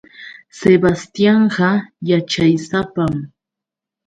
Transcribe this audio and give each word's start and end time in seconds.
Sebastianqa 0.59 1.69
yaćhaysapam. 2.09 3.13